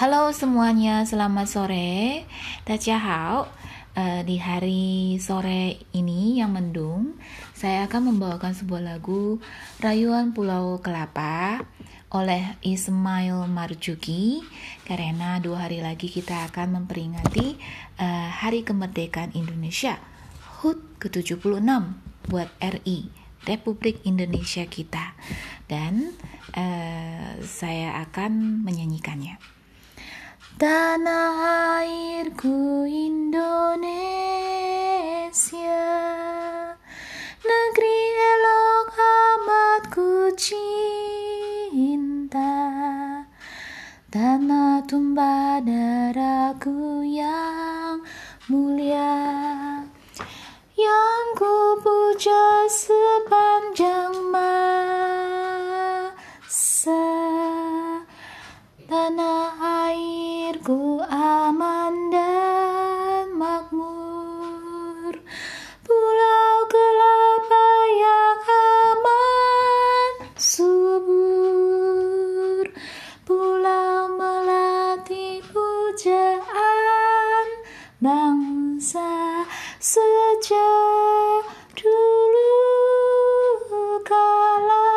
[0.00, 2.24] Halo semuanya, selamat sore.
[2.64, 3.44] Tachahao.
[3.92, 7.20] Uh, eh, di hari sore ini yang mendung,
[7.52, 9.44] saya akan membawakan sebuah lagu
[9.76, 11.68] Rayuan Pulau Kelapa
[12.16, 14.40] oleh Ismail Marjuki
[14.88, 17.60] karena dua hari lagi kita akan memperingati
[18.00, 20.00] uh, Hari Kemerdekaan Indonesia
[20.64, 21.44] HUT ke-76
[22.24, 23.12] buat RI
[23.44, 25.12] Republik Indonesia kita
[25.68, 26.16] dan
[26.56, 29.59] uh, saya akan menyanyikannya.
[30.58, 33.94] Tanah airku Indonesia
[37.38, 40.82] Negeri elok amat ku cinta.
[44.10, 48.02] Tanah tumpah darahku yang
[48.50, 49.86] mulia
[50.74, 52.66] Yang ku puja
[78.00, 79.44] bangsa
[79.76, 81.44] sejak
[81.76, 82.56] dulu
[84.08, 84.88] kala.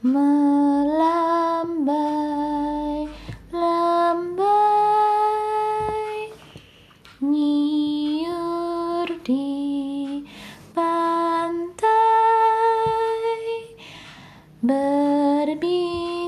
[0.00, 1.04] Melambai
[3.52, 4.32] lambai
[7.20, 10.24] nyiur di
[10.72, 11.84] pantai.
[14.64, 16.24] Berbisik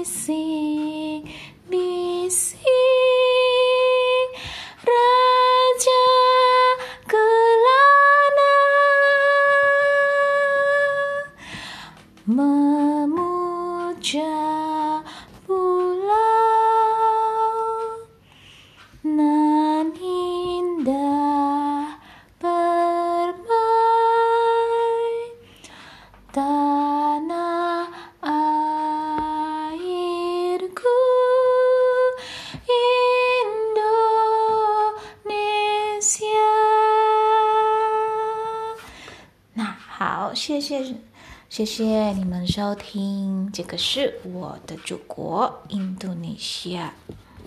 [12.26, 14.26] memuja
[15.46, 16.10] pulau
[19.04, 21.98] nan indah
[22.38, 23.42] permai
[26.32, 27.90] tanah
[29.42, 29.66] airku
[35.26, 36.54] Indonesia
[39.54, 40.96] 那好，谢谢。
[41.49, 46.93] 谢谢你们收听，这个是我的祖国印度尼西亚。